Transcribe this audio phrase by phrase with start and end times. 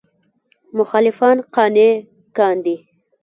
[0.77, 1.87] مخالفان قانع
[2.37, 2.75] کاندي.